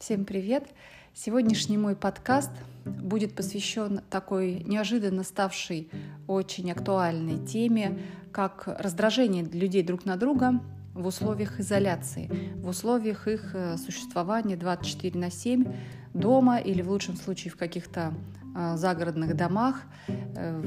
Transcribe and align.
Всем 0.00 0.24
привет! 0.24 0.64
Сегодняшний 1.12 1.76
мой 1.76 1.94
подкаст 1.94 2.50
будет 2.86 3.34
посвящен 3.34 4.00
такой 4.08 4.64
неожиданно 4.64 5.22
ставшей 5.24 5.90
очень 6.26 6.72
актуальной 6.72 7.36
теме, 7.46 7.98
как 8.32 8.66
раздражение 8.78 9.44
людей 9.44 9.82
друг 9.82 10.06
на 10.06 10.16
друга 10.16 10.58
в 10.94 11.06
условиях 11.06 11.60
изоляции, 11.60 12.30
в 12.54 12.68
условиях 12.68 13.28
их 13.28 13.54
э, 13.54 13.76
существования 13.76 14.56
24 14.56 15.20
на 15.20 15.30
7 15.30 15.70
дома 16.14 16.56
или 16.56 16.80
в 16.80 16.88
лучшем 16.90 17.16
случае 17.16 17.52
в 17.52 17.58
каких-то 17.58 18.14
э, 18.56 18.76
загородных 18.78 19.36
домах, 19.36 19.82
э, 20.08 20.62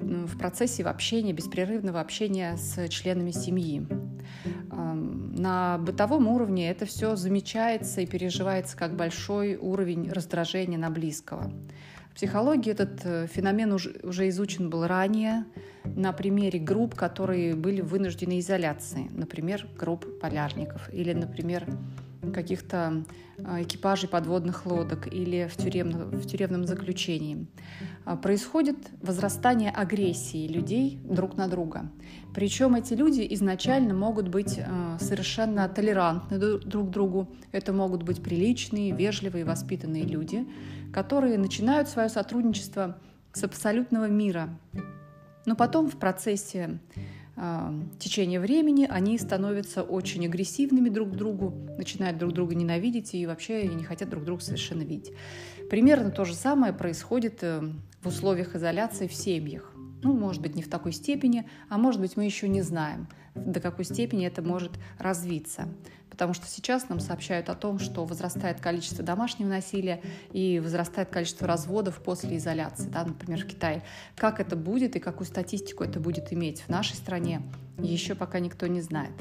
в 0.00 0.36
процессе 0.38 0.82
общения, 0.82 1.32
беспрерывного 1.32 2.00
общения 2.00 2.56
с 2.56 2.88
членами 2.88 3.30
семьи. 3.30 3.86
На 5.42 5.76
бытовом 5.78 6.28
уровне 6.28 6.70
это 6.70 6.86
все 6.86 7.16
замечается 7.16 8.00
и 8.00 8.06
переживается 8.06 8.76
как 8.76 8.94
большой 8.94 9.56
уровень 9.56 10.08
раздражения 10.08 10.78
на 10.78 10.88
близкого. 10.88 11.52
В 12.12 12.14
психологии 12.14 12.70
этот 12.70 13.00
э, 13.02 13.26
феномен 13.26 13.72
уже, 13.72 14.28
изучен 14.28 14.70
был 14.70 14.86
ранее 14.86 15.44
на 15.82 16.12
примере 16.12 16.60
групп, 16.60 16.94
которые 16.94 17.56
были 17.56 17.80
в 17.80 17.88
вынужденной 17.88 18.38
изоляции, 18.38 19.10
например, 19.10 19.66
групп 19.76 20.20
полярников 20.20 20.88
или, 20.94 21.12
например, 21.12 21.66
каких-то 22.32 23.04
а, 23.44 23.62
экипажей 23.62 24.08
подводных 24.08 24.66
лодок 24.66 25.12
или 25.12 25.48
в, 25.48 25.56
тюремном, 25.56 26.10
в 26.10 26.26
тюремном 26.26 26.66
заключении. 26.66 27.46
А, 28.04 28.16
происходит 28.16 28.76
возрастание 29.00 29.70
агрессии 29.70 30.46
людей 30.46 31.00
друг 31.02 31.36
на 31.36 31.48
друга. 31.48 31.90
Причем 32.34 32.74
эти 32.74 32.94
люди 32.94 33.26
изначально 33.30 33.94
могут 33.94 34.28
быть 34.28 34.60
а, 34.60 34.98
совершенно 35.00 35.68
толерантны 35.68 36.38
друг 36.38 36.88
к 36.88 36.90
другу. 36.90 37.28
Это 37.50 37.72
могут 37.72 38.04
быть 38.04 38.22
приличные, 38.22 38.92
вежливые, 38.92 39.44
воспитанные 39.44 40.04
люди, 40.04 40.46
которые 40.92 41.38
начинают 41.38 41.88
свое 41.88 42.08
сотрудничество 42.08 42.98
с 43.32 43.42
абсолютного 43.42 44.08
мира. 44.08 44.50
Но 45.46 45.56
потом 45.56 45.90
в 45.90 45.98
процессе 45.98 46.78
течение 47.98 48.40
времени 48.40 48.86
они 48.88 49.18
становятся 49.18 49.82
очень 49.82 50.26
агрессивными 50.26 50.88
друг 50.88 51.12
к 51.12 51.14
другу, 51.14 51.54
начинают 51.78 52.18
друг 52.18 52.32
друга 52.32 52.54
ненавидеть 52.54 53.14
и 53.14 53.26
вообще 53.26 53.66
не 53.66 53.84
хотят 53.84 54.10
друг 54.10 54.24
друга 54.24 54.42
совершенно 54.42 54.82
видеть. 54.82 55.12
Примерно 55.70 56.10
то 56.10 56.24
же 56.24 56.34
самое 56.34 56.74
происходит 56.74 57.38
э, 57.42 57.62
в 58.02 58.08
условиях 58.08 58.54
изоляции 58.54 59.06
в 59.06 59.14
семьях. 59.14 59.71
Ну, 60.02 60.12
может 60.12 60.42
быть, 60.42 60.54
не 60.54 60.62
в 60.62 60.68
такой 60.68 60.92
степени, 60.92 61.48
а 61.68 61.78
может 61.78 62.00
быть, 62.00 62.16
мы 62.16 62.24
еще 62.24 62.48
не 62.48 62.62
знаем, 62.62 63.08
до 63.34 63.60
какой 63.60 63.84
степени 63.84 64.26
это 64.26 64.42
может 64.42 64.72
развиться 64.98 65.68
потому 66.12 66.34
что 66.34 66.46
сейчас 66.46 66.90
нам 66.90 67.00
сообщают 67.00 67.48
о 67.48 67.54
том, 67.54 67.78
что 67.78 68.04
возрастает 68.04 68.60
количество 68.60 69.02
домашнего 69.02 69.48
насилия 69.48 70.02
и 70.30 70.60
возрастает 70.60 71.08
количество 71.08 71.48
разводов 71.48 72.02
после 72.02 72.36
изоляции, 72.36 72.90
да, 72.90 73.02
например, 73.04 73.42
в 73.42 73.46
Китае. 73.46 73.82
Как 74.14 74.38
это 74.38 74.54
будет 74.54 74.94
и 74.94 74.98
какую 75.00 75.26
статистику 75.26 75.84
это 75.84 76.00
будет 76.00 76.30
иметь 76.30 76.60
в 76.60 76.68
нашей 76.68 76.96
стране, 76.96 77.40
еще 77.78 78.14
пока 78.14 78.40
никто 78.40 78.66
не 78.66 78.82
знает. 78.82 79.14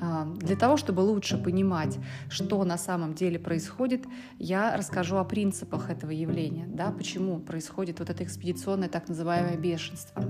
А, 0.00 0.24
для 0.36 0.56
того, 0.56 0.76
чтобы 0.76 1.00
лучше 1.00 1.38
понимать, 1.38 1.98
что 2.28 2.62
на 2.64 2.78
самом 2.78 3.14
деле 3.14 3.38
происходит, 3.38 4.04
я 4.38 4.76
расскажу 4.76 5.16
о 5.16 5.24
принципах 5.24 5.90
этого 5.90 6.10
явления, 6.10 6.66
да, 6.68 6.90
почему 6.90 7.40
происходит 7.40 7.98
вот 7.98 8.10
это 8.10 8.22
экспедиционное 8.22 8.88
так 8.88 9.08
называемое 9.08 9.56
бешенство. 9.56 10.22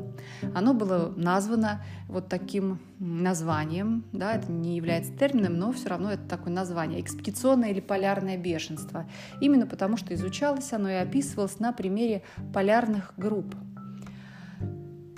Оно 0.55 0.75
было 0.75 1.13
названо 1.17 1.85
вот 2.09 2.29
таким 2.29 2.79
названием, 2.99 4.05
да, 4.13 4.35
это 4.35 4.51
не 4.51 4.77
является 4.77 5.13
термином, 5.13 5.59
но 5.59 5.73
все 5.73 5.89
равно 5.89 6.13
это 6.13 6.27
такое 6.29 6.53
название, 6.53 7.01
экспедиционное 7.01 7.71
или 7.71 7.81
полярное 7.81 8.39
бешенство. 8.39 9.07
Именно 9.41 9.67
потому, 9.67 9.97
что 9.97 10.15
изучалось 10.15 10.73
оно 10.73 10.89
и 10.89 10.95
описывалось 10.95 11.61
на 11.61 11.73
примере 11.73 12.23
полярных 12.53 13.13
групп, 13.17 13.55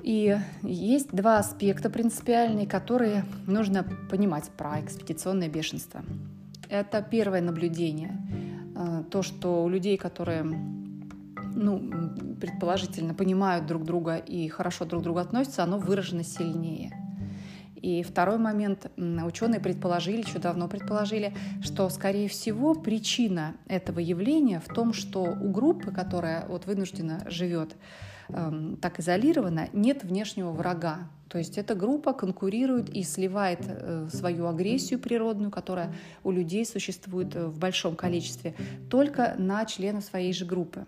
и 0.03 0.39
есть 0.63 1.11
два 1.13 1.39
аспекта 1.39 1.91
принципиальные, 1.91 2.67
которые 2.67 3.25
нужно 3.47 3.85
понимать 4.11 4.51
про 4.57 4.81
экспедиционное 4.81 5.49
бешенство. 5.49 6.03
Это 6.69 7.03
первое 7.03 7.41
наблюдение. 7.41 8.17
Э, 8.77 9.03
то, 9.11 9.23
что 9.23 9.65
у 9.65 9.69
людей, 9.69 9.97
которые 9.97 10.43
ну, 10.43 11.91
предположительно 12.41 13.15
понимают 13.15 13.67
друг 13.67 13.85
друга 13.85 14.17
и 14.17 14.49
хорошо 14.49 14.85
друг 14.85 15.03
к 15.03 15.05
другу 15.05 15.19
относятся, 15.19 15.65
оно 15.65 15.79
выражено 15.79 16.25
сильнее. 16.25 16.93
И 17.77 18.03
второй 18.03 18.39
момент. 18.39 18.91
Ученые 18.97 19.61
предположили, 19.61 20.21
еще 20.21 20.39
давно 20.39 20.69
предположили, 20.69 21.35
что, 21.63 21.89
скорее 21.89 22.29
всего, 22.29 22.75
причина 22.75 23.55
этого 23.69 24.01
явления 24.01 24.61
в 24.61 24.73
том, 24.73 24.93
что 24.93 25.23
у 25.23 25.51
группы, 25.51 25.91
которая 25.91 26.47
вот 26.47 26.67
вынуждена 26.67 27.25
живет 27.27 27.77
Эм, 28.33 28.77
так 28.77 29.01
изолирована, 29.01 29.69
нет 29.73 30.05
внешнего 30.05 30.51
врага. 30.51 31.09
То 31.29 31.39
есть 31.39 31.59
эта 31.59 31.75
группа 31.75 32.13
конкурирует 32.13 32.91
и 32.91 33.03
сливает 33.03 33.61
э, 33.67 34.09
свою 34.13 34.47
агрессию 34.47 34.99
природную, 34.99 35.51
которая 35.51 35.95
у 36.25 36.31
людей 36.31 36.67
существует 36.67 37.37
э, 37.37 37.47
в 37.47 37.59
большом 37.59 37.95
количестве, 37.95 38.55
только 38.89 39.35
на 39.39 39.65
членов 39.65 40.05
своей 40.05 40.33
же 40.33 40.45
группы. 40.45 40.87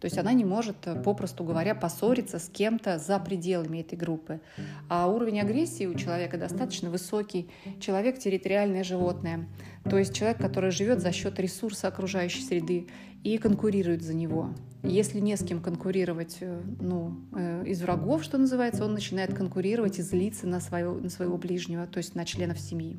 То 0.00 0.04
есть 0.04 0.16
она 0.16 0.32
не 0.32 0.44
может, 0.44 0.76
э, 0.86 1.00
попросту 1.00 1.44
говоря, 1.44 1.74
поссориться 1.74 2.38
с 2.38 2.48
кем-то 2.48 2.98
за 2.98 3.18
пределами 3.18 3.78
этой 3.78 3.96
группы. 3.96 4.40
А 4.88 5.08
уровень 5.08 5.40
агрессии 5.40 5.86
у 5.86 5.94
человека 5.94 6.38
достаточно 6.38 6.90
высокий. 6.90 7.48
Человек– 7.80 8.18
территориальное 8.20 8.84
животное. 8.84 9.48
То 9.88 9.98
есть 9.98 10.14
человек, 10.14 10.38
который 10.38 10.70
живет 10.70 11.00
за 11.00 11.12
счет 11.12 11.38
ресурса 11.38 11.88
окружающей 11.88 12.42
среды 12.42 12.88
и 13.24 13.38
конкурирует 13.38 14.02
за 14.02 14.14
него. 14.14 14.50
Если 14.82 15.18
не 15.18 15.36
с 15.36 15.44
кем 15.44 15.60
конкурировать 15.60 16.38
э, 16.40 16.60
ну, 16.80 17.16
э, 17.34 17.64
из 17.66 17.82
врагов, 17.82 18.22
что 18.22 18.38
называется, 18.38 18.84
он 18.84 18.94
начинает 18.94 19.34
конкурировать 19.34 19.98
и 19.98 20.02
злиться 20.02 20.46
на 20.46 20.60
своего, 20.60 20.94
на 20.94 21.10
своего 21.10 21.36
ближнего, 21.36 21.86
то 21.86 21.98
есть 21.98 22.14
на 22.14 22.24
членов 22.24 22.60
семьи. 22.60 22.96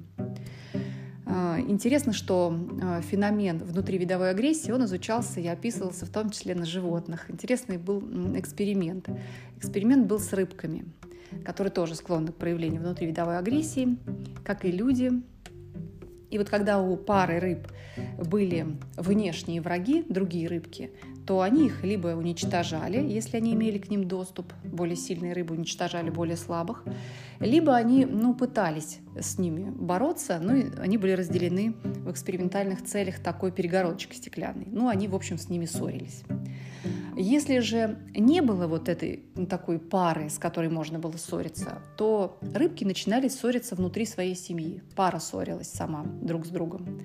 А, 1.26 1.60
интересно, 1.60 2.12
что 2.12 2.54
феномен 3.10 3.60
внутривидовой 3.60 4.32
агрессии, 4.32 4.72
он 4.72 4.86
изучался 4.86 5.40
и 5.40 5.48
описывался 5.48 6.06
в 6.06 6.10
том 6.10 6.32
числе 6.32 6.54
на 6.56 6.66
животных. 6.66 7.30
Интересный 7.30 7.78
был 7.78 8.02
эксперимент. 8.36 9.08
Эксперимент 9.58 10.08
был 10.08 10.20
с 10.20 10.34
рыбками, 10.34 10.86
которые 11.46 11.72
тоже 11.72 11.96
склонны 11.96 12.32
к 12.32 12.36
проявлению 12.36 12.82
внутривидовой 12.82 13.38
агрессии, 13.38 13.98
как 14.44 14.66
и 14.66 14.72
люди. 14.72 15.12
И 16.30 16.38
вот 16.38 16.50
когда 16.50 16.82
у 16.82 16.96
пары 16.96 17.40
рыб 17.40 17.68
были 18.18 18.78
внешние 18.98 19.62
враги, 19.62 20.06
другие 20.08 20.48
рыбки, 20.48 20.92
то 21.30 21.42
они 21.42 21.68
их 21.68 21.84
либо 21.84 22.08
уничтожали, 22.08 22.98
если 22.98 23.38
они 23.38 23.54
имели 23.54 23.78
к 23.78 23.92
ним 23.92 24.08
доступ, 24.08 24.52
более 24.64 24.96
сильные 24.96 25.34
рыбы 25.34 25.54
уничтожали 25.54 26.10
более 26.10 26.36
слабых, 26.36 26.84
либо 27.40 27.76
они 27.76 28.04
ну, 28.04 28.34
пытались 28.34 28.98
с 29.16 29.38
ними 29.38 29.70
бороться, 29.70 30.40
ну, 30.42 30.72
они 30.82 30.98
были 30.98 31.12
разделены 31.12 31.76
в 31.84 32.10
экспериментальных 32.10 32.84
целях 32.84 33.20
такой 33.20 33.52
перегородочкой 33.52 34.16
стеклянной. 34.16 34.66
Ну, 34.72 34.88
они, 34.88 35.08
в 35.08 35.14
общем, 35.14 35.38
с 35.38 35.50
ними 35.50 35.66
ссорились. 35.66 36.24
Если 37.16 37.60
же 37.60 38.00
не 38.16 38.42
было 38.42 38.66
вот 38.66 38.90
этой 38.90 39.26
ну, 39.36 39.46
такой 39.46 39.78
пары, 39.78 40.32
с 40.32 40.40
которой 40.40 40.72
можно 40.72 40.98
было 40.98 41.18
ссориться, 41.18 41.84
то 41.96 42.40
рыбки 42.42 42.84
начинали 42.86 43.28
ссориться 43.28 43.76
внутри 43.76 44.08
своей 44.08 44.36
семьи. 44.36 44.82
Пара 44.96 45.20
ссорилась 45.20 45.70
сама 45.70 46.06
друг 46.24 46.48
с 46.48 46.50
другом. 46.50 47.02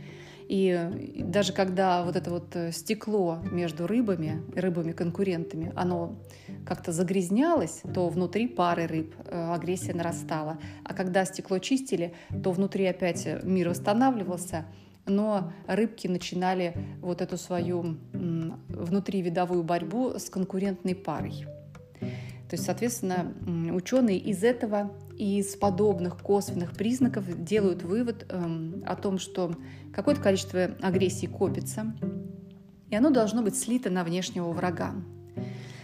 И 0.49 0.91
даже 1.19 1.53
когда 1.53 2.05
вот 2.05 2.17
это 2.17 2.31
вот 2.31 2.55
э, 2.55 2.71
стекло 2.73 3.39
между 3.51 3.87
рыбами, 3.87 4.43
рыбами-конкурентами, 4.55 5.73
оно 5.75 6.19
как-то 6.67 6.93
загрязнялось, 6.93 7.83
то 7.95 8.09
внутри 8.09 8.47
пары 8.47 8.87
рыб 8.87 9.15
э, 9.25 9.53
агрессия 9.53 9.95
нарастала. 9.95 10.59
А 10.85 10.93
когда 10.95 11.25
стекло 11.25 11.59
чистили, 11.59 12.15
то 12.43 12.53
внутри 12.53 12.85
опять 12.87 13.27
мир 13.43 13.71
восстанавливался, 13.71 14.67
но 15.07 15.53
рыбки 15.67 16.09
начинали 16.09 16.75
вот 17.01 17.21
эту 17.21 17.37
свою 17.37 17.97
внутривидовую 18.13 19.63
борьбу 19.63 20.19
с 20.19 20.29
конкурентной 20.31 20.95
парой. 20.95 21.47
То 22.49 22.57
есть, 22.57 22.65
соответственно, 22.65 23.33
ученые 23.73 24.19
из 24.19 24.45
этого 24.45 24.93
и 25.17 25.39
из 25.39 25.57
подобных 25.57 26.19
косвенных 26.19 26.73
признаков 26.73 27.25
делают 27.43 27.83
вывод 27.83 28.27
эм, 28.29 28.83
о 28.87 28.97
том, 28.97 29.19
что 29.19 29.55
какое-то 29.93 30.21
количество 30.21 30.65
агрессии 30.83 31.27
копится, 31.27 31.95
и 32.91 32.97
оно 32.97 33.11
должно 33.11 33.43
быть 33.43 33.59
слито 33.59 33.91
на 33.91 34.05
внешнего 34.05 34.51
врага. 34.51 34.95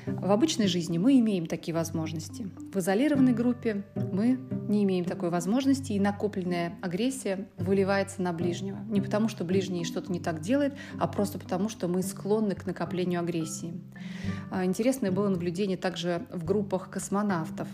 В 0.06 0.30
обычной 0.30 0.66
жизни 0.66 0.98
мы 0.98 1.18
имеем 1.18 1.46
такие 1.46 1.74
возможности. 1.74 2.48
В 2.72 2.78
изолированной 2.78 3.32
группе 3.32 3.84
мы 4.12 4.38
не 4.68 4.84
имеем 4.84 5.04
такой 5.04 5.30
возможности, 5.30 5.92
и 5.92 6.00
накопленная 6.00 6.74
агрессия 6.82 7.48
выливается 7.58 8.22
на 8.22 8.32
ближнего. 8.32 8.78
Не 8.88 9.00
потому, 9.00 9.28
что 9.28 9.44
ближний 9.44 9.84
что-то 9.84 10.12
не 10.12 10.20
так 10.20 10.40
делает, 10.40 10.74
а 10.98 11.06
просто 11.06 11.38
потому, 11.38 11.68
что 11.68 11.88
мы 11.88 12.02
склонны 12.02 12.54
к 12.54 12.66
накоплению 12.66 13.20
агрессии. 13.20 13.74
А, 14.50 14.64
интересное 14.64 15.10
было 15.10 15.28
наблюдение 15.28 15.76
также 15.76 16.26
в 16.30 16.44
группах 16.44 16.90
космонавтов, 16.90 17.68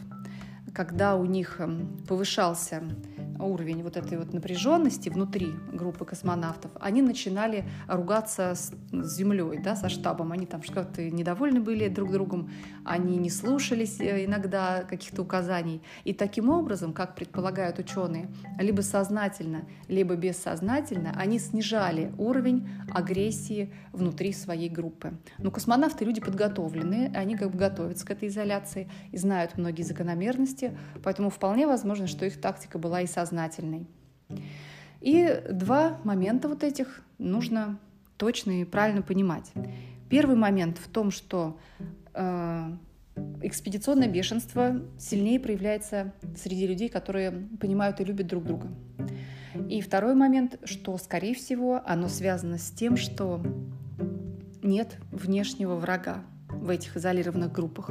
когда 0.74 1.16
у 1.16 1.24
них 1.24 1.60
эм, 1.60 1.98
повышался 2.06 2.82
уровень 3.38 3.82
вот 3.82 3.96
этой 3.96 4.18
вот 4.18 4.32
напряженности 4.32 5.08
внутри 5.08 5.52
группы 5.72 6.04
космонавтов, 6.04 6.70
они 6.80 7.02
начинали 7.02 7.64
ругаться 7.88 8.54
с 8.54 8.72
землей, 8.92 9.58
да, 9.62 9.76
со 9.76 9.88
штабом. 9.88 10.32
Они 10.32 10.46
там 10.46 10.62
что-то 10.62 11.02
недовольны 11.10 11.60
были 11.60 11.88
друг 11.88 12.12
другом, 12.12 12.50
они 12.84 13.16
не 13.16 13.30
слушались 13.30 14.00
э, 14.00 14.24
иногда 14.24 14.82
каких-то 14.82 15.22
указаний. 15.22 15.82
И 16.04 16.12
таким 16.12 16.50
образом, 16.50 16.92
как 16.92 17.14
предполагают 17.14 17.78
ученые, 17.78 18.28
либо 18.58 18.80
сознательно, 18.80 19.64
либо 19.88 20.14
бессознательно, 20.16 21.12
они 21.16 21.38
снижали 21.38 22.12
уровень 22.18 22.68
агрессии 22.92 23.72
внутри 23.92 24.32
своей 24.32 24.68
группы. 24.68 25.14
Но 25.38 25.50
космонавты 25.50 26.04
люди 26.04 26.20
подготовленные, 26.20 27.10
они 27.14 27.36
как 27.36 27.50
бы 27.50 27.58
готовятся 27.58 28.06
к 28.06 28.10
этой 28.10 28.28
изоляции 28.28 28.88
и 29.12 29.16
знают 29.16 29.56
многие 29.58 29.82
закономерности, 29.82 30.76
поэтому 31.02 31.30
вполне 31.30 31.66
возможно, 31.66 32.06
что 32.06 32.26
их 32.26 32.40
тактика 32.40 32.78
была 32.78 33.00
и 33.00 33.06
сознательной. 33.26 33.86
И 35.00 35.42
два 35.50 35.98
момента 36.04 36.48
вот 36.48 36.62
этих 36.62 37.02
нужно 37.18 37.78
точно 38.16 38.62
и 38.62 38.64
правильно 38.64 39.02
понимать. 39.02 39.52
Первый 40.08 40.36
момент 40.36 40.78
в 40.78 40.88
том, 40.88 41.10
что 41.10 41.58
э, 42.14 42.70
экспедиционное 43.42 44.08
бешенство 44.08 44.80
сильнее 44.98 45.40
проявляется 45.40 46.12
среди 46.36 46.66
людей, 46.66 46.88
которые 46.88 47.32
понимают 47.60 48.00
и 48.00 48.04
любят 48.04 48.26
друг 48.28 48.44
друга. 48.44 48.68
И 49.68 49.80
второй 49.80 50.14
момент, 50.14 50.58
что, 50.64 50.96
скорее 50.98 51.34
всего, 51.34 51.82
оно 51.84 52.08
связано 52.08 52.58
с 52.58 52.70
тем, 52.70 52.96
что 52.96 53.40
нет 54.62 54.96
внешнего 55.10 55.74
врага 55.76 56.24
в 56.48 56.70
этих 56.70 56.96
изолированных 56.96 57.52
группах. 57.52 57.90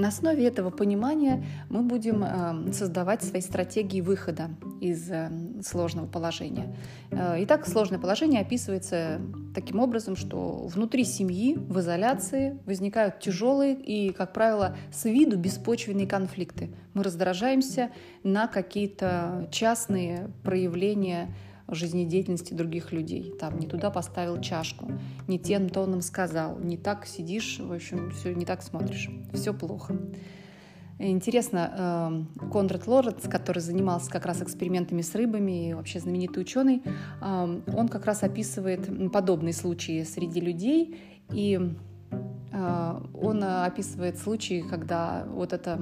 На 0.00 0.08
основе 0.08 0.46
этого 0.46 0.70
понимания 0.70 1.44
мы 1.68 1.82
будем 1.82 2.24
э, 2.24 2.72
создавать 2.72 3.22
свои 3.22 3.42
стратегии 3.42 4.00
выхода 4.00 4.48
из 4.80 5.10
э, 5.10 5.30
сложного 5.62 6.06
положения. 6.06 6.74
Э, 7.10 7.34
итак, 7.40 7.68
сложное 7.68 7.98
положение 7.98 8.40
описывается 8.40 9.20
таким 9.54 9.78
образом, 9.78 10.16
что 10.16 10.66
внутри 10.68 11.04
семьи 11.04 11.54
в 11.54 11.80
изоляции 11.80 12.58
возникают 12.64 13.20
тяжелые 13.20 13.74
и, 13.74 14.12
как 14.12 14.32
правило, 14.32 14.74
с 14.90 15.04
виду 15.04 15.36
беспочвенные 15.36 16.06
конфликты. 16.06 16.70
Мы 16.94 17.02
раздражаемся 17.02 17.90
на 18.22 18.46
какие-то 18.46 19.48
частные 19.50 20.30
проявления 20.42 21.28
жизнедеятельности 21.74 22.54
других 22.54 22.92
людей. 22.92 23.32
Там 23.38 23.58
не 23.58 23.66
туда 23.66 23.90
поставил 23.90 24.40
чашку, 24.40 24.92
не 25.28 25.38
тем 25.38 25.68
тоном 25.68 26.02
сказал, 26.02 26.58
не 26.58 26.76
так 26.76 27.06
сидишь, 27.06 27.58
в 27.60 27.72
общем, 27.72 28.10
все 28.10 28.34
не 28.34 28.44
так 28.44 28.62
смотришь, 28.62 29.10
все 29.32 29.54
плохо. 29.54 29.96
Интересно, 31.02 32.28
эм, 32.38 32.50
Конрад 32.50 32.86
Лоренц, 32.86 33.26
который 33.26 33.60
занимался 33.60 34.10
как 34.10 34.26
раз 34.26 34.42
экспериментами 34.42 35.00
с 35.00 35.14
рыбами 35.14 35.70
и 35.70 35.72
вообще 35.72 35.98
знаменитый 35.98 36.42
ученый, 36.42 36.82
эм, 37.22 37.64
он 37.74 37.88
как 37.88 38.04
раз 38.04 38.22
описывает 38.22 39.10
подобные 39.10 39.54
случаи 39.54 40.02
среди 40.02 40.40
людей, 40.40 41.00
и 41.32 41.58
э, 42.52 43.00
он 43.14 43.42
описывает 43.42 44.18
случаи, 44.18 44.62
когда 44.68 45.24
вот 45.30 45.54
это 45.54 45.80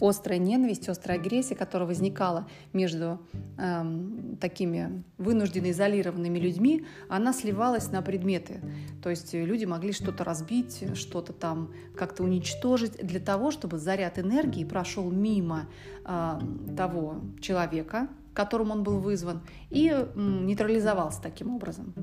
острая 0.00 0.38
ненависть, 0.38 0.88
острая 0.88 1.18
агрессия, 1.18 1.54
которая 1.54 1.88
возникала 1.88 2.48
между 2.72 3.20
э, 3.58 3.84
такими 4.40 5.04
вынужденно 5.18 5.70
изолированными 5.70 6.38
людьми, 6.38 6.86
она 7.08 7.32
сливалась 7.32 7.90
на 7.90 8.02
предметы. 8.02 8.60
То 9.02 9.10
есть 9.10 9.34
люди 9.34 9.64
могли 9.64 9.92
что-то 9.92 10.24
разбить, 10.24 10.84
что-то 10.96 11.32
там 11.32 11.72
как-то 11.96 12.22
уничтожить 12.22 12.96
для 13.04 13.20
того, 13.20 13.50
чтобы 13.50 13.78
заряд 13.78 14.18
энергии 14.18 14.64
прошел 14.64 15.10
мимо 15.10 15.68
э, 16.04 16.38
того 16.76 17.20
человека, 17.40 18.08
которым 18.34 18.70
он 18.70 18.82
был 18.82 18.98
вызван, 18.98 19.40
и 19.70 19.90
э, 19.92 20.06
нейтрализовался 20.14 21.22
таким 21.22 21.54
образом. 21.54 21.94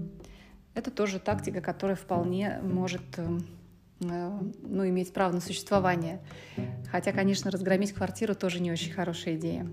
Это 0.73 0.89
тоже 0.89 1.19
тактика, 1.19 1.61
которая 1.61 1.95
вполне 1.95 2.59
может 2.63 3.03
эм, 3.17 3.45
Э, 4.09 4.39
ну, 4.61 4.87
иметь 4.87 5.13
право 5.13 5.33
на 5.33 5.41
существование. 5.41 6.19
Хотя, 6.93 7.11
конечно, 7.11 7.49
разгромить 7.49 7.91
квартиру 7.91 8.35
тоже 8.35 8.59
не 8.59 8.71
очень 8.71 8.93
хорошая 8.93 9.35
идея. 9.35 9.65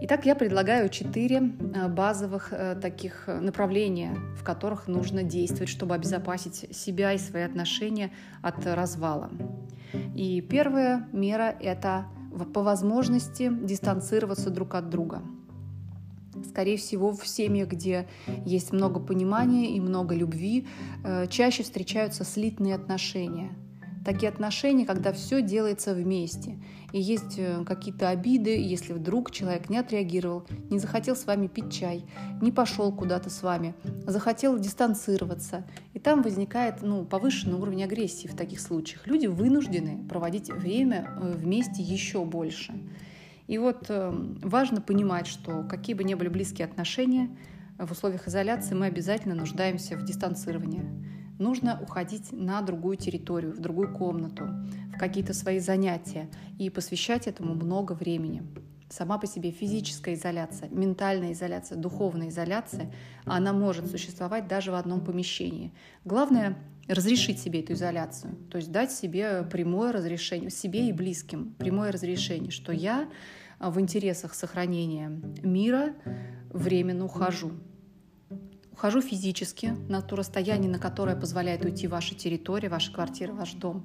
Итак, 0.00 0.24
я 0.24 0.34
предлагаю 0.34 0.88
четыре 0.88 1.36
э, 1.74 1.88
базовых 1.88 2.54
э, 2.54 2.76
таких 2.80 3.26
направления, 3.26 4.16
в 4.38 4.42
которых 4.42 4.88
нужно 4.88 5.22
действовать, 5.22 5.68
чтобы 5.68 5.94
обезопасить 5.94 6.74
себя 6.74 7.12
и 7.12 7.18
свои 7.18 7.42
отношения 7.42 8.10
от 8.40 8.64
развала. 8.64 9.30
И 10.16 10.40
первая 10.40 11.06
мера– 11.12 11.54
это 11.60 12.06
по 12.54 12.62
возможности 12.62 13.52
дистанцироваться 13.52 14.48
друг 14.48 14.74
от 14.74 14.88
друга– 14.88 15.22
Скорее 16.48 16.78
всего, 16.78 17.12
в 17.12 17.26
семьях, 17.26 17.68
где 17.68 18.08
есть 18.46 18.72
много 18.72 18.98
понимания 18.98 19.76
и 19.76 19.80
много 19.80 20.14
любви, 20.14 20.66
э, 21.04 21.26
чаще 21.26 21.62
встречаются 21.62 22.24
слитные 22.24 22.76
отношения. 22.76 23.50
Такие 24.04 24.30
отношения, 24.30 24.86
когда 24.86 25.12
все 25.12 25.42
делается 25.42 25.94
вместе. 25.94 26.58
И 26.92 27.00
есть 27.00 27.38
э, 27.38 27.64
какие-то 27.64 28.08
обиды, 28.08 28.58
если 28.58 28.94
вдруг 28.94 29.30
человек 29.30 29.68
не 29.68 29.76
отреагировал, 29.76 30.46
не 30.70 30.78
захотел 30.78 31.14
с 31.14 31.26
вами 31.26 31.48
пить 31.48 31.72
чай, 31.72 32.04
не 32.40 32.50
пошел 32.50 32.92
куда-то 32.92 33.28
с 33.28 33.42
вами, 33.42 33.74
захотел 34.06 34.58
дистанцироваться. 34.58 35.66
И 35.92 35.98
там 35.98 36.22
возникает 36.22 36.82
ну, 36.82 37.04
повышенный 37.04 37.58
уровень 37.58 37.84
агрессии 37.84 38.26
в 38.26 38.34
таких 38.34 38.60
случаях. 38.60 39.06
Люди 39.06 39.26
вынуждены 39.26 40.02
проводить 40.08 40.48
время 40.48 41.10
э, 41.20 41.32
вместе 41.36 41.82
еще 41.82 42.24
больше. 42.24 42.72
И 43.46 43.58
вот 43.58 43.86
эм, 43.88 44.38
важно 44.42 44.80
понимать, 44.80 45.26
что 45.26 45.64
какие 45.64 45.94
бы 45.94 46.04
ни 46.04 46.14
были 46.14 46.28
близкие 46.28 46.66
отношения, 46.66 47.28
в 47.78 47.90
условиях 47.90 48.28
изоляции 48.28 48.74
мы 48.74 48.86
обязательно 48.86 49.34
нуждаемся 49.34 49.96
в 49.96 50.04
дистанцировании. 50.04 50.84
Нужно 51.40 51.80
уходить 51.80 52.32
на 52.32 52.60
другую 52.60 52.98
территорию, 52.98 53.52
в 53.52 53.60
другую 53.60 53.92
комнату, 53.94 54.46
в 54.94 54.98
какие-то 54.98 55.32
свои 55.32 55.58
занятия 55.58 56.28
и 56.58 56.68
посвящать 56.68 57.26
этому 57.26 57.54
много 57.54 57.94
времени. 57.94 58.42
Сама 58.90 59.16
по 59.16 59.26
себе 59.26 59.50
физическая 59.50 60.16
изоляция, 60.16 60.68
ментальная 60.68 61.32
изоляция, 61.32 61.78
духовная 61.78 62.28
изоляция, 62.28 62.92
она 63.24 63.54
может 63.54 63.90
существовать 63.90 64.48
даже 64.48 64.70
в 64.70 64.74
одном 64.74 65.00
помещении. 65.00 65.72
Главное 66.04 66.58
разрешить 66.88 67.40
себе 67.40 67.60
эту 67.60 67.72
изоляцию, 67.72 68.36
то 68.50 68.58
есть 68.58 68.70
дать 68.70 68.92
себе 68.92 69.42
прямое 69.44 69.92
разрешение, 69.92 70.50
себе 70.50 70.90
и 70.90 70.92
близким 70.92 71.54
прямое 71.54 71.90
разрешение, 71.90 72.50
что 72.50 72.70
я 72.70 73.08
в 73.58 73.80
интересах 73.80 74.34
сохранения 74.34 75.08
мира 75.42 75.94
временно 76.50 77.06
ухожу. 77.06 77.52
Ухожу 78.80 79.02
физически 79.02 79.76
на 79.90 80.00
то 80.00 80.16
расстояние, 80.16 80.70
на 80.70 80.78
которое 80.78 81.14
позволяет 81.14 81.66
уйти 81.66 81.86
ваша 81.86 82.14
территория, 82.14 82.70
ваша 82.70 82.90
квартира, 82.90 83.30
ваш 83.30 83.52
дом. 83.52 83.84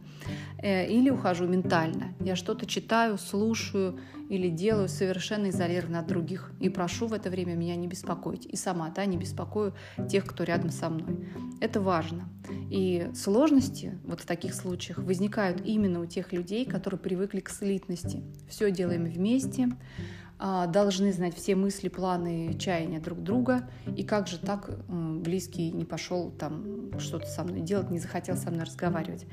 Э, 0.57 0.87
или 0.87 1.09
ухожу 1.09 1.45
ментально. 1.45 2.13
Я 2.21 2.37
что-то 2.37 2.65
читаю, 2.65 3.17
слушаю 3.17 3.99
или 4.29 4.47
делаю 4.47 4.87
совершенно 4.87 5.49
изолированно 5.49 5.99
от 5.99 6.07
других. 6.07 6.53
И 6.61 6.69
прошу 6.69 7.07
в 7.07 7.13
это 7.13 7.29
время 7.29 7.55
меня 7.55 7.75
не 7.75 7.87
беспокоить. 7.87 8.45
И 8.45 8.55
сама 8.55 8.89
да, 8.89 9.05
не 9.05 9.17
беспокою 9.17 9.73
тех, 10.09 10.25
кто 10.25 10.45
рядом 10.45 10.69
со 10.69 10.89
мной. 10.89 11.27
Это 11.59 11.81
важно. 11.81 12.29
И 12.71 13.11
сложности 13.13 13.99
вот 14.05 14.21
в 14.21 14.25
таких 14.25 14.53
случаях 14.53 14.99
возникают 14.99 15.59
именно 15.65 15.99
у 15.99 16.05
тех 16.05 16.31
людей, 16.31 16.65
которые 16.65 17.01
привыкли 17.01 17.41
к 17.41 17.49
слитности. 17.49 18.23
Все 18.47 18.71
делаем 18.71 19.03
вместе, 19.03 19.71
должны 20.37 21.13
знать 21.13 21.35
все 21.35 21.55
мысли, 21.55 21.89
планы, 21.89 22.55
чаяния 22.59 22.99
друг 22.99 23.23
друга. 23.23 23.69
И 23.95 24.03
как 24.03 24.27
же 24.27 24.37
так 24.37 24.69
близкий 24.87 25.71
не 25.71 25.85
пошел 25.85 26.31
там 26.31 26.91
что-то 26.99 27.27
со 27.27 27.43
мной 27.43 27.61
делать, 27.61 27.89
не 27.89 27.99
захотел 27.99 28.35
со 28.35 28.51
мной 28.51 28.65
разговаривать. 28.65 29.25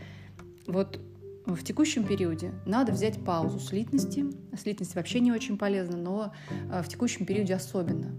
Вот 0.67 1.01
в 1.47 1.65
текущем 1.65 2.05
периоде 2.05 2.53
надо 2.67 2.93
взять 2.93 3.25
паузу 3.25 3.59
слитности. 3.59 4.27
Слитность 4.57 4.95
вообще 4.95 5.19
не 5.21 5.33
очень 5.33 5.59
полезна, 5.59 5.97
но 5.97 6.33
а, 6.71 6.83
в 6.83 6.89
текущем 6.89 7.27
периоде 7.27 7.55
особенно. 7.55 8.15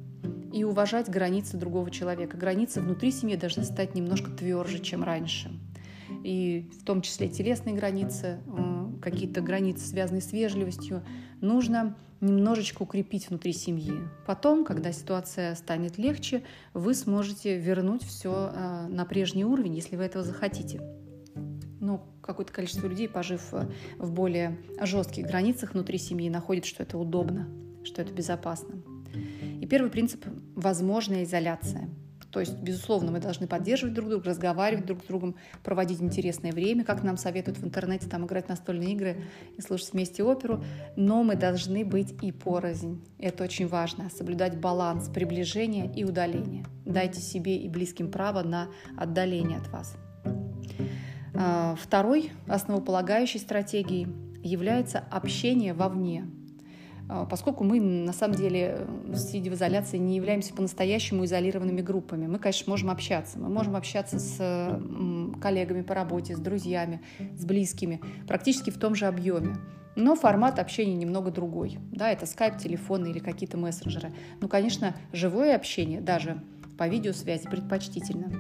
И 0.52 0.64
уважать 0.66 1.10
границы 1.10 1.58
другого 1.58 1.90
человека. 1.90 2.36
Границы 2.38 2.82
внутри 2.82 3.12
семьи 3.12 3.38
должны 3.38 3.64
стать 3.64 3.96
немножко 3.96 4.30
тверже, 4.30 4.80
чем 4.80 5.04
раньше. 5.04 5.52
И 6.24 6.70
в 6.80 6.84
том 6.84 7.02
числе 7.02 7.30
телесные 7.30 7.76
границы, 7.76 8.40
какие-то 9.04 9.42
границы, 9.42 9.86
связанные 9.86 10.22
с 10.22 10.32
вежливостью, 10.32 11.04
нужно 11.42 11.96
немножечко 12.22 12.84
укрепить 12.84 13.30
внутри 13.30 13.52
семьи. 13.52 13.94
Потом, 14.26 14.64
когда 14.64 14.94
ситуация 14.94 15.56
станет 15.56 15.98
легче, 15.98 16.44
вы 16.74 16.96
сможете 16.96 17.60
вернуть 17.60 18.04
все 18.04 18.32
а, 18.34 18.88
на 18.88 19.06
прежний 19.06 19.44
уровень, 19.44 19.76
если 19.76 19.98
вы 19.98 20.04
этого 20.04 20.24
захотите. 20.24 20.82
Но 21.82 22.08
какое-то 22.22 22.54
количество 22.54 22.88
людей, 22.88 23.10
пожив 23.10 23.54
э, 23.54 23.70
в 23.98 24.14
более 24.14 24.58
жестких 24.80 25.28
границах 25.28 25.74
внутри 25.74 25.98
семьи, 25.98 26.30
находит, 26.30 26.64
что 26.64 26.82
это 26.84 26.98
удобно, 26.98 27.50
что 27.84 28.02
это 28.02 28.14
безопасно. 28.14 28.76
И 29.60 29.66
первый 29.66 29.92
принцип– 29.92 30.26
возможная 30.56 31.26
изоляция. 31.26 31.90
То 32.34 32.40
есть, 32.40 32.58
безусловно, 32.58 33.12
мы 33.12 33.20
должны 33.20 33.46
поддерживать 33.46 33.94
друг 33.94 34.10
друга, 34.10 34.26
разговаривать 34.26 34.88
друг 34.88 35.04
с 35.04 35.06
другом, 35.06 35.36
проводить 35.64 36.02
интересное 36.02 36.52
время, 36.52 36.84
как 36.84 37.04
нам 37.04 37.16
советуют 37.16 37.60
в 37.60 37.64
интернете, 37.64 38.10
там 38.10 38.26
играть 38.26 38.50
настольные 38.50 38.94
игры 38.94 39.24
и 39.56 39.62
слушать 39.62 39.94
вместе 39.94 40.24
оперу. 40.24 40.64
Но 40.96 41.24
мы 41.24 41.36
должны 41.36 41.86
быть 41.86 42.12
и 42.24 42.32
порознь. 42.32 43.06
Это 43.20 43.44
очень 43.44 43.68
важно. 43.68 44.10
Соблюдать 44.10 44.58
баланс 44.58 45.10
приближения 45.10 45.94
и 45.94 46.04
удаления. 46.04 46.66
Дайте 46.86 47.22
себе 47.22 47.56
и 47.56 47.70
близким 47.70 48.10
право 48.10 48.42
на 48.42 48.68
отдаление 48.98 49.60
от 49.60 49.68
вас. 49.68 49.96
А, 51.36 51.76
второй 51.80 52.32
основополагающей 52.48 53.40
стратегией 53.40 54.08
является 54.42 55.04
общение 55.12 55.76
вовне. 55.76 56.26
А, 57.10 57.26
поскольку 57.26 57.64
мы, 57.64 57.80
на 57.80 58.14
самом 58.14 58.36
деле, 58.36 58.88
сидя 59.16 59.52
в 59.52 59.54
изоляции, 59.56 59.98
не 59.98 60.16
являемся 60.16 60.54
по-настоящему 60.54 61.26
изолированными 61.26 61.82
группами. 61.82 62.28
Мы, 62.28 62.40
конечно, 62.40 62.70
можем 62.70 62.90
общаться. 62.90 63.40
Мы 63.40 63.50
можем 63.50 63.76
общаться 63.76 64.20
с 64.20 64.82
коллегами 65.42 65.82
по 65.82 65.94
работе, 65.94 66.36
с 66.36 66.40
друзьями, 66.40 67.02
с 67.38 67.46
близкими, 67.46 68.02
практически 68.28 68.70
в 68.70 68.78
том 68.78 68.96
же 68.96 69.06
объеме. 69.06 69.58
Но 69.96 70.16
формат 70.16 70.58
общения 70.58 70.96
немного 70.96 71.30
другой. 71.30 71.78
Да, 71.92 72.10
это 72.10 72.26
скайп, 72.26 72.58
телефоны 72.58 73.08
или 73.08 73.20
какие-то 73.20 73.58
мессенджеры. 73.58 74.12
Ну, 74.42 74.48
конечно, 74.48 74.96
живое 75.12 75.56
общение, 75.56 76.02
даже 76.02 76.42
по 76.78 76.88
видеосвязи, 76.88 77.48
предпочтительно. 77.48 78.32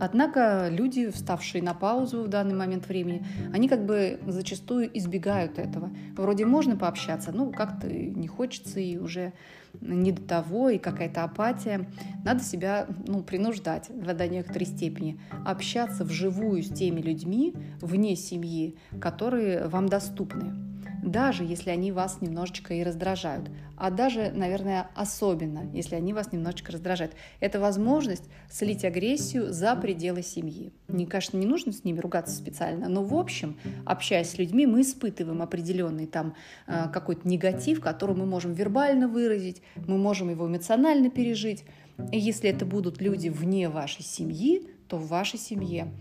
Однако 0.00 0.68
люди, 0.70 1.10
вставшие 1.10 1.62
на 1.62 1.74
паузу 1.74 2.22
в 2.22 2.28
данный 2.28 2.54
момент 2.54 2.88
времени, 2.88 3.24
они 3.52 3.68
как 3.68 3.84
бы 3.84 4.18
зачастую 4.26 4.90
избегают 4.96 5.58
этого. 5.58 5.90
Вроде 6.16 6.46
можно 6.46 6.76
пообщаться, 6.76 7.32
ну 7.32 7.50
как-то 7.50 7.88
не 7.88 8.28
хочется 8.28 8.80
и 8.80 8.96
уже 8.96 9.32
не 9.80 10.12
до 10.12 10.22
того, 10.22 10.70
и 10.70 10.78
какая-то 10.78 11.24
апатия. 11.24 11.88
Надо 12.24 12.42
себя 12.42 12.86
ну, 13.06 13.22
принуждать 13.22 13.90
до 13.90 14.28
некоторой 14.28 14.66
степени. 14.66 15.20
Общаться 15.44 16.04
вживую 16.04 16.62
с 16.62 16.68
теми 16.68 17.00
людьми 17.00 17.54
вне 17.80 18.16
семьи, 18.16 18.76
которые 19.00 19.68
вам 19.68 19.88
доступны 19.88 20.65
даже 21.06 21.44
если 21.44 21.70
они 21.70 21.92
вас 21.92 22.20
немножечко 22.20 22.74
и 22.74 22.82
раздражают, 22.82 23.48
а 23.76 23.90
даже, 23.90 24.32
наверное, 24.34 24.90
особенно, 24.94 25.70
если 25.72 25.94
они 25.94 26.12
вас 26.12 26.32
немножечко 26.32 26.72
раздражают. 26.72 27.14
Это 27.38 27.60
возможность 27.60 28.24
слить 28.50 28.84
агрессию 28.84 29.52
за 29.52 29.76
пределы 29.76 30.22
семьи. 30.22 30.72
Мне, 30.88 31.06
конечно, 31.06 31.38
не 31.38 31.46
нужно 31.46 31.72
с 31.72 31.84
ними 31.84 32.00
ругаться 32.00 32.34
специально, 32.34 32.88
но 32.88 33.04
в 33.04 33.14
общем, 33.14 33.56
общаясь 33.84 34.30
с 34.30 34.38
людьми, 34.38 34.66
мы 34.66 34.80
испытываем 34.80 35.42
определенный 35.42 36.06
там 36.06 36.34
э, 36.66 36.88
какой-то 36.92 37.26
негатив, 37.28 37.80
который 37.80 38.16
мы 38.16 38.26
можем 38.26 38.52
вербально 38.52 39.06
выразить, 39.06 39.62
мы 39.86 39.98
можем 39.98 40.28
его 40.28 40.48
эмоционально 40.48 41.08
пережить. 41.08 41.64
И 42.10 42.18
если 42.18 42.50
это 42.50 42.66
будут 42.66 43.00
люди 43.00 43.28
вне 43.28 43.68
вашей 43.68 44.02
семьи, 44.02 44.68
то 44.88 44.98
в 44.98 45.06
вашей 45.06 45.38
семье 45.38 45.92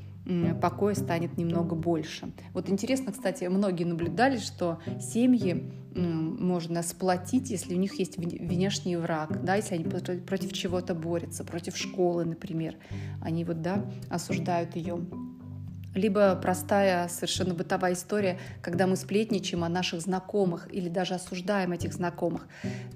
покоя 0.61 0.95
станет 0.95 1.37
немного 1.37 1.75
больше. 1.75 2.31
Вот 2.53 2.69
интересно, 2.69 3.11
кстати, 3.11 3.45
многие 3.45 3.83
наблюдали, 3.83 4.37
что 4.37 4.79
семьи 4.99 5.71
можно 5.95 6.83
сплотить, 6.83 7.49
если 7.49 7.73
у 7.73 7.77
них 7.77 7.97
есть 7.99 8.17
внешний 8.17 8.97
враг, 8.97 9.43
да, 9.43 9.55
если 9.55 9.75
они 9.75 9.85
против 9.85 10.51
чего-то 10.51 10.93
борются, 10.93 11.43
против 11.43 11.77
школы, 11.77 12.25
например, 12.25 12.75
они 13.21 13.45
вот, 13.45 13.61
да, 13.61 13.85
осуждают 14.09 14.75
ее 14.75 14.99
либо 15.95 16.35
простая 16.35 17.07
совершенно 17.07 17.53
бытовая 17.53 17.93
история, 17.93 18.37
когда 18.61 18.85
мы 18.85 18.95
сплетничаем 18.95 19.63
о 19.63 19.69
наших 19.69 20.01
знакомых 20.01 20.71
или 20.71 20.89
даже 20.89 21.15
осуждаем 21.15 21.71
этих 21.71 21.93
знакомых, 21.93 22.47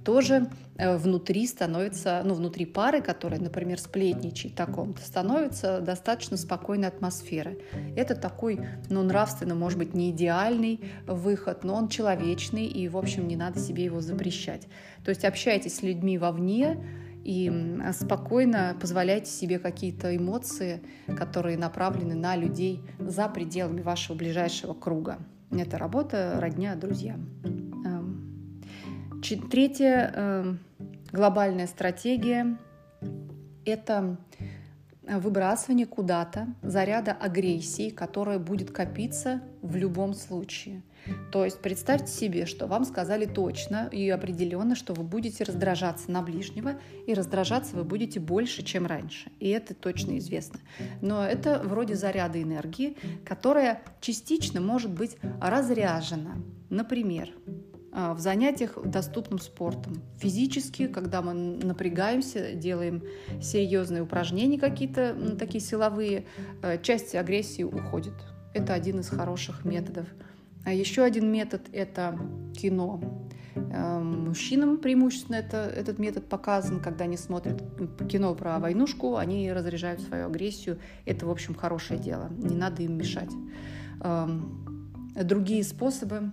тоже 0.03 0.49
э, 0.77 0.97
внутри 0.97 1.47
становится, 1.47 2.21
ну, 2.23 2.33
внутри 2.33 2.65
пары, 2.65 3.01
которая, 3.01 3.39
например, 3.39 3.79
сплетничает 3.79 4.55
таком-то, 4.55 5.01
становится 5.01 5.79
достаточно 5.79 6.37
спокойной 6.37 6.89
атмосфера. 6.89 7.53
Это 7.95 8.15
такой, 8.15 8.59
ну, 8.89 9.01
нравственно, 9.03 9.55
может 9.55 9.79
быть, 9.79 9.93
не 9.93 10.11
идеальный 10.11 10.81
выход, 11.07 11.63
но 11.63 11.75
он 11.75 11.87
человечный, 11.87 12.65
и, 12.65 12.87
в 12.89 12.97
общем, 12.97 13.27
не 13.27 13.35
надо 13.35 13.59
себе 13.59 13.85
его 13.85 14.01
запрещать. 14.01 14.67
То 15.05 15.09
есть 15.09 15.23
общайтесь 15.23 15.77
с 15.77 15.81
людьми 15.81 16.17
вовне, 16.17 16.77
и 17.29 17.51
спокойно 17.93 18.75
позволяйте 18.81 19.29
себе 19.29 19.59
какие-то 19.59 20.17
эмоции, 20.17 20.81
которые 21.15 21.59
направлены 21.59 22.15
на 22.15 22.36
людей 22.36 22.81
за 22.98 23.29
пределами 23.29 23.81
вашего 23.81 24.17
ближайшего 24.17 24.74
круга. 24.74 25.19
Это 25.51 25.77
работа, 25.77 26.39
родня, 26.39 26.74
друзья. 26.74 27.19
Эм, 27.86 28.63
третья 29.51 30.12
эм, 30.15 30.59
глобальная 31.12 31.67
стратегия– 31.67 32.57
это 33.65 34.17
выбрасывание 35.03 35.86
куда-то 35.86 36.48
заряда 36.63 37.12
агрессии, 37.12 37.91
которая 37.91 38.39
будет 38.39 38.71
копиться 38.71 39.43
в 39.62 39.75
любом 39.75 40.15
случае. 40.15 40.81
То 41.31 41.45
есть 41.45 41.61
представьте 41.61 42.11
себе, 42.11 42.45
что 42.45 42.67
вам 42.67 42.85
сказали 42.85 43.25
точно 43.25 43.89
и 43.91 44.09
определенно, 44.09 44.75
что 44.75 44.93
вы 44.93 45.03
будете 45.03 45.43
раздражаться 45.43 46.11
на 46.11 46.21
ближнего, 46.21 46.79
и 47.07 47.13
раздражаться 47.13 47.75
вы 47.75 47.83
будете 47.83 48.19
больше, 48.19 48.63
чем 48.63 48.85
раньше. 48.85 49.31
И 49.39 49.49
это 49.49 49.73
точно 49.73 50.17
известно. 50.17 50.59
Но 51.01 51.25
это 51.25 51.61
вроде 51.63 51.95
заряда 51.95 52.41
энергии, 52.41 52.97
которая 53.25 53.81
частично 54.01 54.61
может 54.61 54.91
быть 54.91 55.17
разряжена. 55.41 56.37
Например, 56.69 57.29
а, 57.91 58.13
в 58.13 58.19
занятиях 58.19 58.77
доступным 58.83 59.39
спортом. 59.39 60.01
Физически, 60.19 60.87
когда 60.87 61.21
мы 61.21 61.33
напрягаемся, 61.33 62.53
делаем 62.53 63.03
серьезные 63.41 64.03
упражнения 64.03 64.59
какие-то, 64.59 65.15
такие 65.39 65.59
силовые, 65.59 66.25
э, 66.61 66.81
часть 66.81 67.15
агрессии 67.15 67.63
уходит. 67.63 68.13
Это 68.53 68.73
один 68.73 68.99
из 68.99 69.09
хороших 69.09 69.65
методов. 69.65 70.07
А 70.65 70.73
еще 70.73 71.03
один 71.03 71.31
метод– 71.31 71.61
это 71.73 72.19
кино. 72.55 73.01
Эм, 73.55 74.25
мужчинам 74.25 74.77
преимущественно 74.77 75.37
это, 75.37 75.57
этот 75.57 75.99
метод 75.99 76.27
показан, 76.27 76.79
когда 76.79 77.05
они 77.05 77.17
смотрят 77.17 77.61
кино 78.09 78.35
про 78.35 78.59
войнушку, 78.59 79.17
они 79.17 79.51
разряжают 79.51 80.01
свою 80.01 80.27
агрессию. 80.27 80.79
Это, 81.05 81.25
в 81.25 81.29
общем, 81.29 81.55
хорошее 81.55 81.99
дело, 81.99 82.29
не 82.37 82.55
надо 82.55 82.83
им 82.83 82.97
мешать. 82.97 83.31
Эм, 84.01 84.91
другие 85.15 85.63
способы 85.63 86.31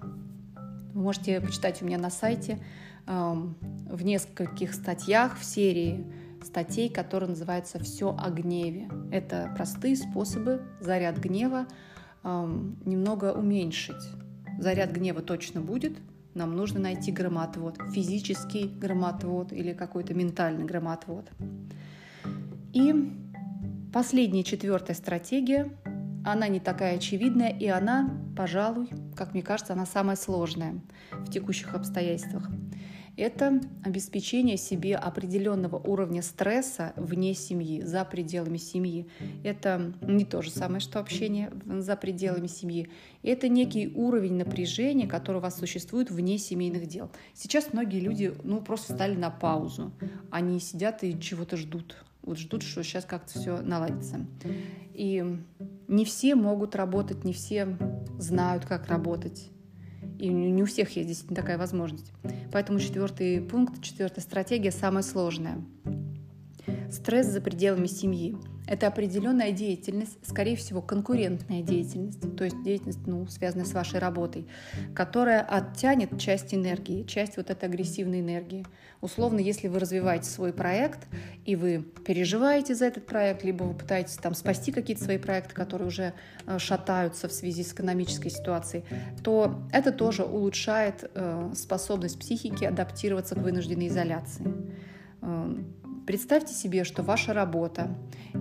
вы 0.92 1.02
можете 1.02 1.40
почитать 1.40 1.82
у 1.82 1.86
меня 1.86 1.98
на 1.98 2.10
сайте 2.10 2.58
эм, 3.06 3.56
в 3.90 4.04
нескольких 4.04 4.74
статьях 4.74 5.38
в 5.38 5.44
серии 5.44 6.06
статей, 6.42 6.88
которые 6.88 7.30
называются 7.30 7.78
«Все 7.78 8.16
о 8.16 8.30
гневе». 8.30 8.88
Это 9.10 9.52
простые 9.56 9.96
способы 9.96 10.62
заряд 10.80 11.18
гнева 11.18 11.66
немного 12.84 13.32
уменьшить. 13.32 13.94
Заряд 14.58 14.90
гнева 14.90 15.22
точно 15.22 15.60
будет, 15.60 15.98
нам 16.34 16.56
нужно 16.56 16.80
найти 16.80 17.12
громоотвод, 17.12 17.78
физический 17.92 18.68
громоотвод 18.68 19.52
или 19.52 19.72
какой-то 19.72 20.12
ментальный 20.12 20.64
громоотвод. 20.64 21.30
И 22.72 23.12
последняя, 23.92 24.42
четвертая 24.42 24.96
стратегия, 24.96 25.70
она 26.24 26.48
не 26.48 26.60
такая 26.60 26.96
очевидная, 26.96 27.50
и 27.50 27.66
она, 27.68 28.10
пожалуй, 28.36 28.90
как 29.14 29.32
мне 29.32 29.42
кажется, 29.42 29.72
она 29.72 29.86
самая 29.86 30.16
сложная 30.16 30.80
в 31.12 31.30
текущих 31.30 31.74
обстоятельствах 31.74 32.50
это 33.16 33.60
обеспечение 33.82 34.56
себе 34.56 34.96
определенного 34.96 35.76
уровня 35.76 36.22
стресса 36.22 36.92
вне 36.96 37.34
семьи, 37.34 37.80
за 37.82 38.04
пределами 38.04 38.58
семьи. 38.58 39.08
Это 39.42 39.92
не 40.02 40.24
то 40.24 40.42
же 40.42 40.50
самое, 40.50 40.80
что 40.80 41.00
общение 41.00 41.50
за 41.66 41.96
пределами 41.96 42.46
семьи. 42.46 42.88
Это 43.22 43.48
некий 43.48 43.88
уровень 43.94 44.34
напряжения, 44.34 45.06
который 45.06 45.38
у 45.38 45.40
вас 45.40 45.58
существует 45.58 46.10
вне 46.10 46.38
семейных 46.38 46.86
дел. 46.86 47.10
Сейчас 47.34 47.72
многие 47.72 48.00
люди 48.00 48.34
ну, 48.44 48.60
просто 48.60 48.92
стали 48.92 49.16
на 49.16 49.30
паузу. 49.30 49.92
Они 50.30 50.60
сидят 50.60 51.02
и 51.02 51.18
чего-то 51.18 51.56
ждут. 51.56 52.04
Вот 52.22 52.38
ждут, 52.38 52.62
что 52.62 52.82
сейчас 52.82 53.04
как-то 53.04 53.38
все 53.38 53.60
наладится. 53.60 54.26
И 54.92 55.24
не 55.88 56.04
все 56.04 56.34
могут 56.34 56.74
работать, 56.74 57.24
не 57.24 57.32
все 57.32 57.78
знают, 58.18 58.66
как 58.66 58.88
работать. 58.88 59.50
И 60.18 60.28
не 60.28 60.62
у 60.62 60.66
всех 60.66 60.96
есть 60.96 61.08
действительно 61.08 61.36
такая 61.36 61.58
возможность. 61.58 62.12
Поэтому 62.52 62.80
четвертый 62.80 63.40
пункт, 63.40 63.82
четвертая 63.82 64.22
стратегия 64.22 64.70
самая 64.70 65.02
сложная. 65.02 65.58
Стресс 66.90 67.26
за 67.26 67.40
пределами 67.40 67.86
семьи. 67.86 68.36
Это 68.66 68.88
определенная 68.88 69.52
деятельность, 69.52 70.18
скорее 70.26 70.56
всего, 70.56 70.82
конкурентная 70.82 71.62
деятельность, 71.62 72.20
то 72.36 72.44
есть 72.44 72.62
деятельность, 72.62 73.06
ну, 73.06 73.26
связанная 73.28 73.64
с 73.64 73.72
вашей 73.72 74.00
работой, 74.00 74.46
которая 74.94 75.42
оттянет 75.42 76.18
часть 76.18 76.52
энергии, 76.52 77.04
часть 77.04 77.36
вот 77.36 77.50
этой 77.50 77.68
агрессивной 77.68 78.20
энергии. 78.20 78.64
Условно, 79.00 79.38
если 79.38 79.68
вы 79.68 79.78
развиваете 79.78 80.28
свой 80.28 80.52
проект, 80.52 81.06
и 81.44 81.54
вы 81.54 81.84
переживаете 82.04 82.74
за 82.74 82.86
этот 82.86 83.06
проект, 83.06 83.44
либо 83.44 83.64
вы 83.64 83.74
пытаетесь 83.74 84.16
там 84.16 84.34
спасти 84.34 84.72
какие-то 84.72 85.04
свои 85.04 85.18
проекты, 85.18 85.54
которые 85.54 85.86
уже 85.86 86.12
э, 86.46 86.58
шатаются 86.58 87.28
в 87.28 87.32
связи 87.32 87.62
с 87.62 87.72
экономической 87.72 88.30
ситуацией, 88.30 88.84
то 89.22 89.62
это 89.72 89.92
тоже 89.92 90.24
улучшает 90.24 91.08
э, 91.14 91.52
способность 91.54 92.18
психики 92.18 92.64
адаптироваться 92.64 93.34
к 93.34 93.38
вынужденной 93.38 93.88
изоляции. 93.88 94.44
Представьте 96.06 96.54
себе, 96.54 96.84
что 96.84 97.02
ваша 97.02 97.32
работа 97.32 97.88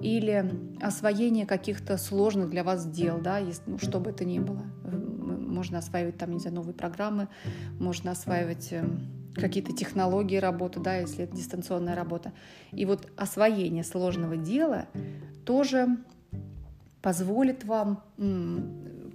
или 0.04 0.52
освоение 0.82 1.48
каких-то 1.48 1.98
сложных 1.98 2.52
для 2.52 2.64
вас 2.64 2.86
дел, 2.86 3.20
да, 3.20 3.40
если, 3.40 3.64
ну, 3.66 3.80
что 3.80 4.00
бы 4.00 4.12
это 4.12 4.24
ни 4.24 4.38
было, 4.38 4.62
можно 4.84 5.80
осваивать 5.80 6.16
там, 6.18 6.32
не 6.32 6.40
знаю, 6.40 6.58
новые 6.58 6.76
программы, 6.76 7.28
можно 7.80 8.12
осваивать 8.12 8.72
эм, 8.72 9.32
какие-то 9.34 9.74
технологии 9.74 10.38
работы, 10.38 10.80
да, 10.80 10.98
если 10.98 11.24
это 11.24 11.36
дистанционная 11.36 11.96
работа. 11.96 12.34
И 12.72 12.86
вот 12.86 13.12
освоение 13.18 13.84
сложного 13.84 14.38
дела 14.38 14.86
тоже 15.44 15.88
позволит 17.02 17.64
вам 17.64 18.04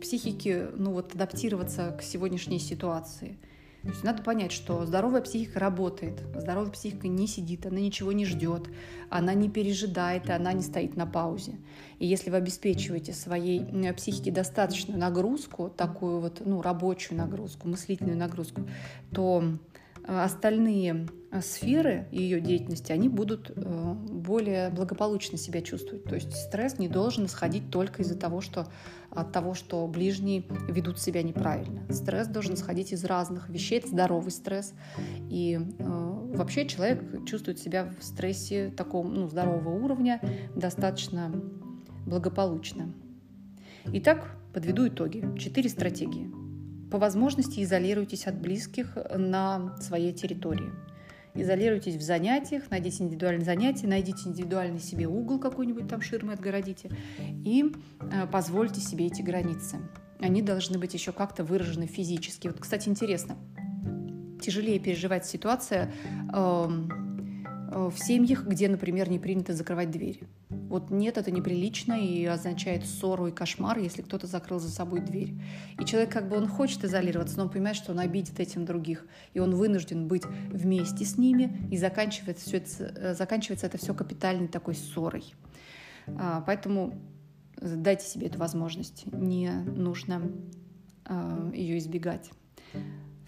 психике 0.00 0.70
ну, 0.76 0.92
вот, 0.92 1.14
адаптироваться 1.14 1.92
к 1.96 2.02
сегодняшней 2.02 2.58
ситуации– 2.58 3.38
то 3.82 3.88
есть 3.88 4.04
надо 4.04 4.22
понять, 4.22 4.52
что 4.52 4.84
здоровая 4.84 5.22
психика 5.22 5.58
работает, 5.58 6.20
здоровая 6.34 6.70
психика 6.70 7.08
не 7.08 7.26
сидит, 7.26 7.64
она 7.64 7.80
ничего 7.80 8.12
не 8.12 8.26
ждет, 8.26 8.68
она 9.08 9.32
не 9.32 9.48
пережидает, 9.48 10.28
и 10.28 10.32
она 10.32 10.52
не 10.52 10.62
стоит 10.62 10.96
на 10.96 11.06
паузе. 11.06 11.56
И 11.98 12.06
если 12.06 12.28
вы 12.28 12.36
обеспечиваете 12.36 13.14
своей 13.14 13.64
психике 13.94 14.32
достаточную 14.32 14.98
нагрузку, 14.98 15.70
такую 15.70 16.20
вот 16.20 16.42
ну, 16.44 16.60
рабочую 16.60 17.16
нагрузку, 17.16 17.68
мыслительную 17.68 18.18
нагрузку, 18.18 18.68
то 19.12 19.44
остальные 20.06 21.08
э, 21.30 21.40
сферы 21.40 22.08
ее 22.10 22.40
деятельности, 22.40 22.92
они 22.92 23.08
будут 23.08 23.50
э, 23.54 23.94
более 24.10 24.70
благополучно 24.70 25.38
себя 25.38 25.62
чувствовать. 25.62 26.04
То 26.04 26.14
есть 26.14 26.34
стресс 26.34 26.78
не 26.78 26.88
должен 26.88 27.26
исходить 27.26 27.70
только 27.70 28.02
из-за 28.02 28.18
того, 28.18 28.40
что 28.40 28.66
от 29.10 29.32
того, 29.32 29.54
что 29.54 29.86
ближние 29.86 30.44
ведут 30.68 31.00
себя 31.00 31.22
неправильно. 31.22 31.82
Стресс 31.92 32.28
должен 32.28 32.56
сходить 32.56 32.92
из 32.92 33.04
разных 33.04 33.48
вещей, 33.48 33.78
это 33.78 33.88
здоровый 33.88 34.30
стресс. 34.30 34.72
И 35.28 35.58
э, 35.58 35.84
вообще 36.34 36.66
человек 36.66 37.26
чувствует 37.26 37.58
себя 37.58 37.92
в 37.98 38.04
стрессе 38.04 38.72
таком 38.76 39.14
ну, 39.14 39.28
здорового 39.28 39.70
уровня 39.70 40.20
достаточно 40.54 41.32
благополучно. 42.06 42.92
Итак, 43.86 44.36
подведу 44.52 44.88
итоги. 44.88 45.24
Четыре 45.38 45.68
стратегии. 45.68 46.39
По 46.90 46.98
возможности 46.98 47.62
изолируйтесь 47.62 48.26
от 48.26 48.40
близких 48.40 48.96
на 49.16 49.76
своей 49.80 50.12
территории. 50.12 50.70
Изолируйтесь 51.34 51.94
в 51.94 52.02
занятиях, 52.02 52.64
найдите 52.70 53.04
индивидуальные 53.04 53.44
занятия, 53.44 53.86
найдите 53.86 54.28
индивидуальный 54.28 54.80
себе 54.80 55.06
угол 55.06 55.38
какой-нибудь 55.38 55.86
там 55.86 56.00
ширмы 56.00 56.32
отгородите 56.32 56.90
и 57.44 57.72
э, 58.00 58.26
позвольте 58.26 58.80
себе 58.80 59.06
эти 59.06 59.22
границы. 59.22 59.78
Они 60.18 60.42
должны 60.42 60.78
быть 60.78 60.92
еще 60.92 61.12
как-то 61.12 61.44
выражены 61.44 61.86
физически. 61.86 62.48
Вот, 62.48 62.58
кстати, 62.58 62.88
интересно, 62.88 63.36
тяжелее 64.42 64.80
переживать 64.80 65.24
ситуация 65.24 65.92
э, 66.32 66.68
э, 67.72 67.90
в 67.90 67.96
семьях, 67.96 68.44
где, 68.44 68.68
например, 68.68 69.08
не 69.08 69.20
принято 69.20 69.54
закрывать 69.54 69.92
двери. 69.92 70.26
Вот 70.70 70.90
нет, 70.90 71.18
это 71.18 71.32
неприлично 71.32 71.94
и 71.94 72.24
означает 72.24 72.86
ссору 72.86 73.26
и 73.26 73.32
кошмар, 73.32 73.76
если 73.80 74.02
кто-то 74.02 74.28
закрыл 74.28 74.60
за 74.60 74.70
собой 74.70 75.00
дверь. 75.00 75.34
И 75.80 75.84
человек 75.84 76.12
как 76.12 76.28
бы 76.28 76.36
он 76.36 76.46
хочет 76.46 76.84
изолироваться, 76.84 77.36
но 77.38 77.42
он 77.42 77.50
понимает, 77.50 77.74
что 77.76 77.90
он 77.90 77.98
обидит 77.98 78.38
этим 78.38 78.64
других. 78.64 79.04
И 79.34 79.40
он 79.40 79.56
вынужден 79.56 80.06
быть 80.06 80.22
вместе 80.48 81.04
с 81.04 81.18
ними, 81.18 81.66
и 81.72 81.76
заканчивается, 81.76 82.46
все 82.46 82.58
это, 82.58 82.68
э, 82.84 83.14
заканчивается 83.14 83.66
это 83.66 83.78
все 83.78 83.94
капитальной 83.94 84.46
такой 84.46 84.76
ссорой. 84.76 85.34
А, 86.06 86.44
поэтому 86.46 86.94
дайте 87.60 88.06
себе 88.06 88.28
эту 88.28 88.38
возможность. 88.38 89.06
Не 89.12 89.50
нужно 89.50 90.22
а, 91.04 91.50
ее 91.52 91.78
избегать. 91.78 92.30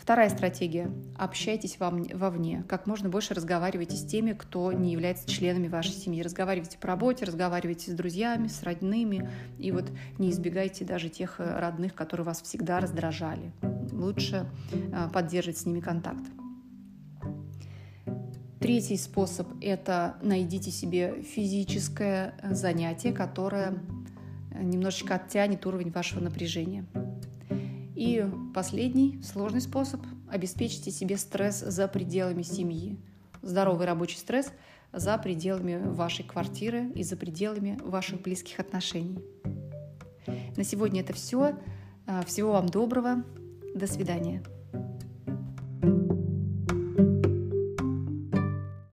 Вторая 0.02 0.30
стратегия. 0.30 0.90
Общайтесь 1.16 1.78
вовне. 1.78 2.64
Как 2.68 2.88
можно 2.88 3.08
больше 3.08 3.34
разговаривайте 3.34 3.94
с 3.94 4.04
теми, 4.04 4.32
кто 4.32 4.72
не 4.72 4.90
является 4.90 5.30
членами 5.30 5.68
вашей 5.68 5.92
семьи. 5.92 6.22
Разговаривайте 6.22 6.76
по 6.76 6.88
работе, 6.88 7.24
разговаривайте 7.24 7.92
с 7.92 7.94
друзьями, 7.94 8.48
с 8.48 8.64
родными. 8.64 9.30
И 9.60 9.70
вот 9.70 9.92
не 10.18 10.30
избегайте 10.30 10.84
даже 10.84 11.08
тех 11.08 11.38
э, 11.38 11.60
родных, 11.60 11.94
которые 11.94 12.26
вас 12.26 12.42
всегда 12.42 12.80
раздражали. 12.80 13.52
Лучше 13.92 14.50
э, 14.72 15.08
поддерживать 15.12 15.58
с 15.58 15.66
ними 15.66 15.78
контакт. 15.78 16.24
Третий 18.58 18.96
способ– 18.96 19.46
это 19.60 20.16
найдите 20.20 20.72
себе 20.72 21.22
физическое 21.22 22.34
э, 22.42 22.54
занятие, 22.54 23.12
которое 23.12 23.78
немножечко 24.52 25.14
оттянет 25.14 25.64
уровень 25.64 25.92
вашего 25.92 26.18
напряжения. 26.18 26.86
И 28.02 28.28
последний 28.52 29.22
сложный 29.22 29.60
способ– 29.60 30.00
обеспечьте 30.28 30.90
себе 30.90 31.16
стресс 31.16 31.60
за 31.60 31.86
пределами 31.86 32.42
семьи. 32.42 32.98
Здоровый 33.42 33.86
рабочий 33.86 34.18
стресс 34.18 34.50
за 34.92 35.16
пределами 35.18 35.80
вашей 35.80 36.24
квартиры 36.24 36.90
и 36.96 37.04
за 37.04 37.16
пределами 37.16 37.78
ваших 37.80 38.20
близких 38.20 38.58
отношений. 38.58 39.20
На 40.56 40.64
сегодня 40.64 41.02
это 41.02 41.12
все. 41.12 41.56
Всего 42.26 42.50
вам 42.54 42.68
доброго. 42.68 43.22
До 43.72 43.86
свидания. 43.86 44.42